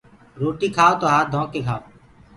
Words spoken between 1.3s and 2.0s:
ڌو ڪي کآئو